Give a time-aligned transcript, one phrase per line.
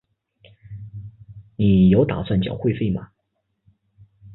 [1.57, 3.11] 你有打算缴会费吗？